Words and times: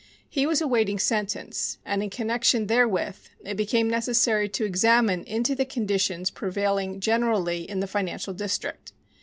He 0.27 0.47
was 0.47 0.61
awaiting 0.61 0.97
sentence, 0.97 1.77
and 1.85 2.01
in 2.01 2.09
connection 2.09 2.65
therewith 2.65 3.17
it 3.45 3.55
became 3.55 3.87
necessary 3.87 4.49
to 4.49 4.65
examine 4.65 5.23
into 5.25 5.53
the 5.53 5.63
conditions 5.63 6.31
prevailing 6.31 6.99
generally 6.99 7.69
in 7.69 7.81
the 7.81 7.85
financial 7.87 8.33
district. 8.33 8.93